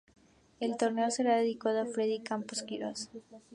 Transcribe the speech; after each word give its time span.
El 0.59 0.77
torneo 0.77 1.11
será 1.11 1.35
dedicado 1.37 1.79
a 1.79 1.85
Freddy 1.85 2.21
Campos 2.21 2.63
Quirós. 2.63 3.11